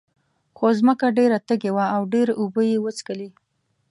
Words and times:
خو 0.57 0.67
ځمکه 0.79 1.07
ډېره 1.17 1.37
تږې 1.47 1.71
وه 1.75 1.85
او 1.95 2.01
ډېرې 2.13 2.33
اوبه 2.41 2.61
یې 2.71 2.77
وڅکلې. 2.83 3.29